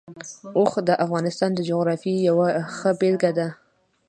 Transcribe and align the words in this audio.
اوښ 0.57 0.73
د 0.87 0.89
افغانستان 1.05 1.49
د 1.55 1.59
جغرافیې 1.69 2.15
یوه 2.29 2.47
ښه 2.75 2.91
بېلګه 2.99 3.31
ده. 3.37 3.47